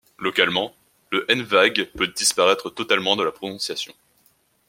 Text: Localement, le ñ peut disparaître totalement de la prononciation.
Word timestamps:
Localement, 0.17 0.75
le 1.11 1.27
ñ 1.29 1.85
peut 1.93 2.07
disparaître 2.07 2.71
totalement 2.71 3.15
de 3.15 3.21
la 3.23 3.31
prononciation. 3.31 3.93